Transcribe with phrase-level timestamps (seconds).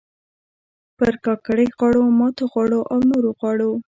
[0.97, 3.71] پر کاکړۍ غاړو، ماتو غاړو او نورو غاړو